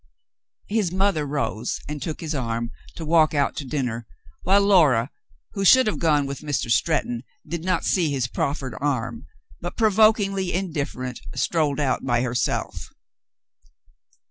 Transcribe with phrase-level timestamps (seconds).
[0.67, 4.07] His mother rose and took his arm to walk out to dinner,
[4.41, 5.11] while Laura,
[5.53, 6.71] who should have gone with Mr.
[6.71, 9.27] Stretton, did not see his proffered arm,
[9.59, 12.89] but, provokingly indifferent, strolled out by herself.